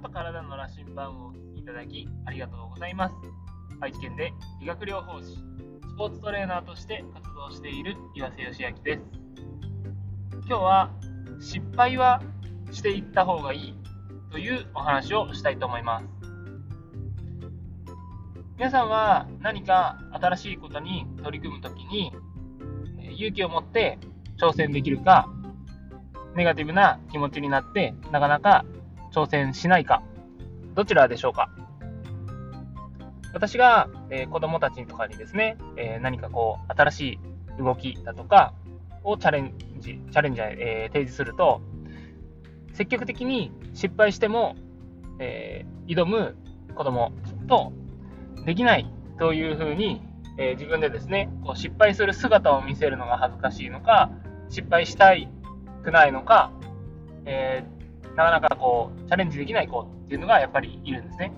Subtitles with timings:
[0.00, 3.14] と体の羅針盤をお聞きいただきありがとうございます。
[3.80, 9.02] 愛知県で理学療法士、スポーツトレーナーとして活動している岩瀬義明です。
[10.46, 10.90] 今日は
[11.38, 12.22] 失敗は
[12.72, 13.74] していった方がいい
[14.30, 16.06] というお話をしたいと思います。
[18.56, 22.12] 皆さんは何か新しいことに取り組むときに
[23.12, 23.98] 勇気を持って
[24.38, 25.28] 挑戦できるか、
[26.34, 28.64] ネガティブな気持ちになってなかなか
[29.12, 30.02] 挑戦しないか、
[30.74, 31.50] どちらでしょうか。
[33.32, 37.00] 私が、えー、子供たちとかにですね、えー、何かこう、新し
[37.58, 38.54] い動きだとか
[39.04, 41.60] をチャレンジ、チャレンジ、えー、提示すると、
[42.72, 44.56] 積極的に失敗しても、
[45.18, 46.36] えー、挑む
[46.74, 47.12] 子供
[47.48, 47.72] と、
[48.44, 50.02] できないというふうに、
[50.38, 54.10] えー、自分でですね、こう失敗する姿を見せるのが恥ずかしいのか、
[54.48, 55.12] 失敗した
[55.84, 56.50] くないのか、
[57.26, 57.79] えー
[58.16, 61.32] なかなかこう、チャレンジできない子っていうのがやっぱりいるんですね。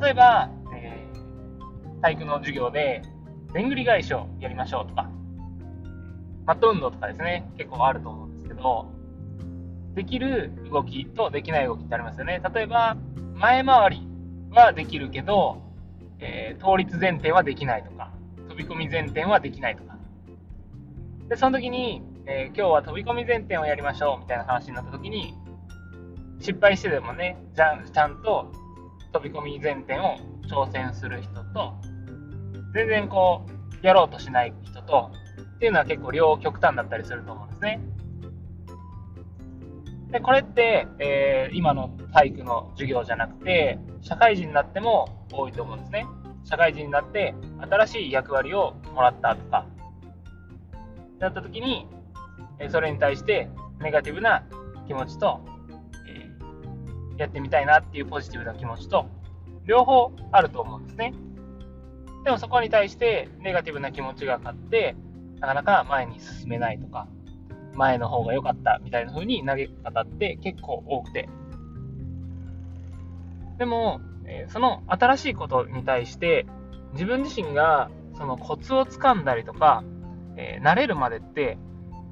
[0.00, 3.02] 例えば、えー、体育の授業で、
[3.52, 5.08] でんぐり返しをやりましょうとか、
[6.46, 8.86] マット運動とかですね、結構あると思うんですけど、
[9.94, 12.40] できる動きとできない動きってありますよね。
[12.54, 12.96] 例えば、
[13.34, 14.08] 前回り
[14.50, 15.62] はできるけど、
[16.18, 18.10] えー、倒立前転はできないとか、
[18.48, 19.96] 飛び込み前転はできないとか。
[21.28, 25.34] で、その時に、えー、今日は飛び込み前転をやりましょうみたいな話になった時に、
[26.40, 28.52] 失敗してでもね、ちゃんちゃんと
[29.12, 30.16] 飛び込み前転を
[30.48, 31.74] 挑戦する人と、
[32.74, 33.46] 全然こ
[33.82, 35.10] う、やろうとしない人と、
[35.56, 37.80] っていうのは結構両極端だったりすると思うんですね。
[40.10, 46.06] で、これって、えー、今の体育の授業じゃなくて、社会人になっても多いと思うんですね。
[46.44, 49.66] 社会人になって新しい役割をもらったとか、
[51.18, 51.88] だった時に、
[52.70, 53.48] それに対して
[53.80, 54.44] ネガティブな
[54.86, 55.40] 気持ちと
[57.18, 59.06] やってみたいなっていうポジティブな気持ちと、
[59.64, 61.14] 両方あると思うんですね。
[62.24, 64.96] でもそこに対してネガティブな気持ちが勝って、
[65.40, 67.08] なかなか前に進めないとか、
[67.74, 71.28] 前の方が良かったみたいな風に投げ方って結構多くて。
[73.58, 74.00] でも、
[74.48, 76.46] その新しいことに対して
[76.92, 79.84] 自分自身がそのコツをつかんだりとか、
[80.36, 81.58] えー、慣れるまでって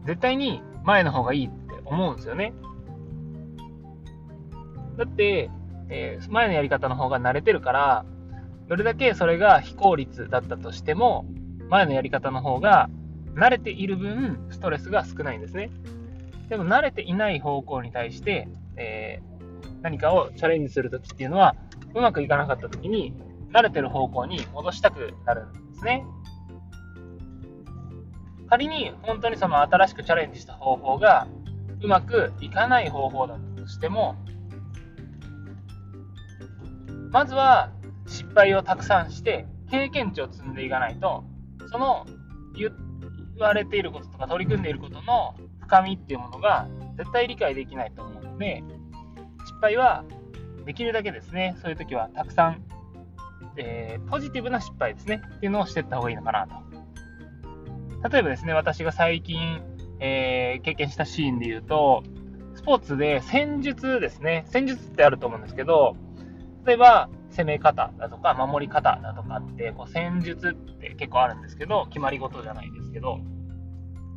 [0.07, 2.53] 絶対に前の方がいいって思うんですよね。
[4.97, 5.51] だって、
[5.89, 8.05] えー、前のやり方の方が慣れてるから、
[8.69, 11.27] どれだけそれが非効率だったとしても、
[11.69, 12.89] 前のやり方の方が
[13.35, 15.71] 慣れている分、ストレスが少ないんですね。
[16.49, 21.57] でも慣れていない方向に対して、えー、何かをチャレンジするときっていうのは、
[21.95, 23.15] うまくいかなかったときに、
[23.53, 26.05] 慣れてる方向に戻したくなるんですね。
[28.49, 31.27] 仮に本当にその新しくチャレンジした方法が
[31.81, 34.17] うまくいかない方法だとしても、
[37.15, 37.71] まずは
[38.09, 41.23] 失敗をたくさんして経験値を積んでいかないと
[41.71, 42.07] その
[42.57, 42.73] 言
[43.39, 46.67] われていることとか取り組んでいることの深みっていうものが
[46.99, 48.65] 絶対理解できないと思うので
[49.47, 50.05] 失敗は
[50.67, 52.65] できるだけですねそういう時はたくさん、
[53.59, 56.55] えー、ポジティブな失敗ですねっていうのをしていった方がいいのかなと。
[58.11, 59.63] 例えばですね私が最近、
[60.01, 62.03] えー、経験したシーンで言うと
[62.57, 64.47] スポーツで戦術ですね。
[64.49, 65.97] 戦術ってあると思うんですけど
[66.67, 73.19] 例えば、攻め方だとか、守り方だとかって、こう戦術って結構あるんですけど、決まり事じゃないですけど、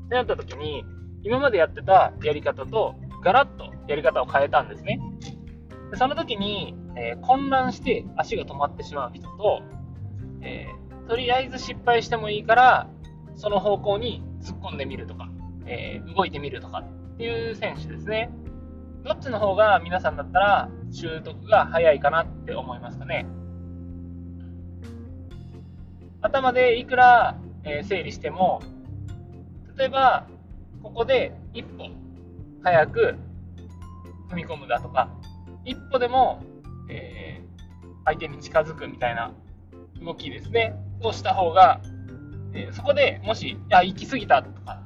[0.06, 0.86] ってなった時に、
[1.24, 5.00] 今までやってたやり方と、ガラッとやり方を変えたんですね。
[5.92, 9.62] でその時に、えー、混乱して足が止まってしまう人と、
[10.42, 12.90] えー、とりあえず失敗してもいいから、
[13.36, 15.30] その方向に突っ込んでみるとか、
[15.66, 18.30] えー、動いてみるとかっていう選手ですね。
[19.08, 23.26] どっちの方が皆さんだったら習得が早いかなって思いますかね。
[26.20, 28.62] 頭でいくら、え整理しても、
[29.78, 30.28] 例えば、
[30.84, 31.90] ここで一歩
[32.64, 33.16] 早く
[34.30, 35.10] 踏み込むだとか、
[35.64, 36.44] 一歩でも、
[36.90, 37.42] え、
[38.04, 39.32] 相手に近づくみたいな
[40.04, 41.80] 動きですね、をした方が、
[42.54, 44.82] え、そこでもし、いや、行き過ぎたとか、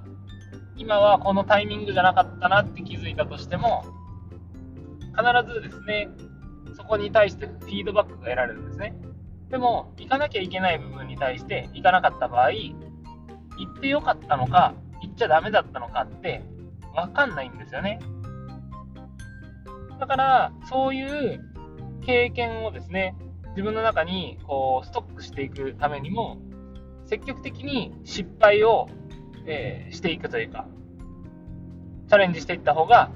[0.78, 3.84] 今はこのタイミングじゃなかったなって気づいたとしても、
[5.18, 6.10] 必ずですね、
[6.76, 8.96] そこに対してフィードバックが得られるんですね。
[9.50, 12.74] でも、行かなきゃいけない部分に対して行かなかった場合、行
[13.78, 16.44] ってよかったのか、行っちゃダメだったのかって
[16.96, 18.00] 分かんないんですよね。
[20.00, 21.42] だから、そういう
[22.02, 23.16] 経験をですね、
[23.50, 26.38] 自分の中にこうストックしていくためにも、
[27.06, 28.88] 積極的に失敗を、
[29.46, 30.66] えー、していくというか、
[32.08, 33.12] チャレンジしていった方が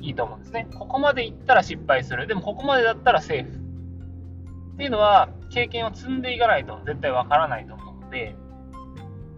[0.00, 0.66] いいと思うんですね。
[0.74, 2.26] ここまでいったら失敗する。
[2.26, 3.50] でもここまでだったらセーフ。
[3.50, 8.34] っていうのは、経験を積んでいかないと絶対わからないと思うので、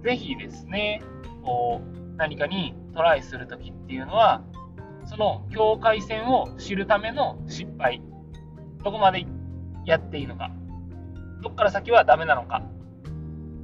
[0.05, 1.03] ぜひですね、
[1.44, 4.43] こう、何かにトライするときっていうのは、
[5.05, 8.03] その境界線を知るための失敗。
[8.85, 9.26] どこまで
[9.85, 10.50] やっていいのか。
[11.43, 12.62] どっから先はダメなのか。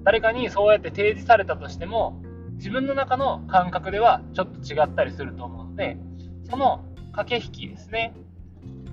[0.02, 2.20] 誰かにそうやって提示されたとしても、
[2.54, 5.96] 自分の中の感覚ではちょっと違ったりすると思うので、
[6.50, 8.14] その駆け引きですね、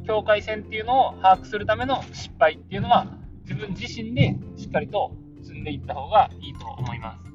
[0.06, 3.07] 境界線っていうのを把握するための失敗っていうのは、
[3.44, 5.12] 自分自身でしっかりと
[5.44, 7.25] 積んでいった方がいいと思います。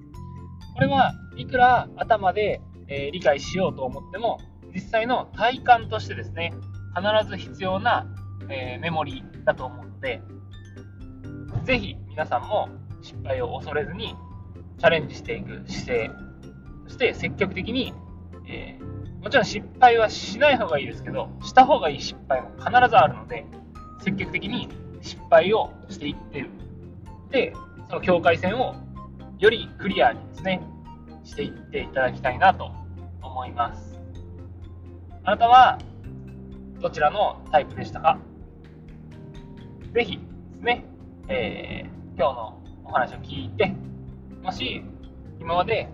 [0.75, 4.39] これはいくら頭で、え、理解しようと思っても、
[4.75, 6.53] 実際の体感としてですね、
[6.97, 8.07] 必ず必要な、
[8.49, 10.23] え、メモリーだと思うので、
[11.65, 12.69] ぜひ皆さんも
[13.03, 14.15] 失敗を恐れずに
[14.79, 16.11] チャレンジしていく姿勢、
[16.85, 17.95] そして積極的に、
[18.49, 23.45] えー、もちろん失敗はしない方がいいですけど、した方がいい失敗も必ずあるので、
[24.03, 24.69] 積極的に
[25.03, 26.49] 失敗をしていってる。
[27.31, 27.53] で、
[27.89, 28.75] その境界線を
[29.39, 30.63] よりクリアにですね、
[31.25, 32.73] していっていただきたいなと
[33.23, 34.01] 思います。
[35.25, 35.79] あなたは
[36.81, 38.19] どちらのタイプでしたか？
[39.93, 40.23] ぜひで
[40.59, 40.85] すね、
[41.29, 43.75] えー、今日のお話を聞いて、
[44.43, 44.83] もし
[45.39, 45.89] 今まで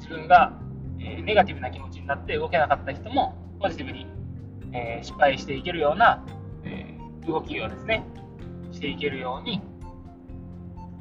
[0.00, 0.52] 自分が、
[1.00, 4.06] えネガティブな気持ちになって動けなかった人もポジティブに、
[4.72, 6.24] え失敗していけるような、
[6.64, 6.94] え
[7.26, 8.04] 動きをですね
[8.72, 9.60] していけるように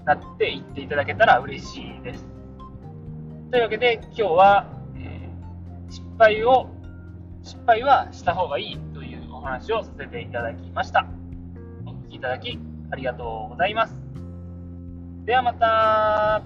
[0.06, 2.26] なっていっていただけたら嬉しいです。
[3.52, 5.30] というわけで今日は、え、
[5.90, 6.70] 失敗を
[7.44, 11.06] 失敗はした方がいいというお話をさせていただきました。
[11.86, 12.60] お聴きいただき
[12.92, 13.96] ありがとうございます。
[15.26, 16.42] ではまた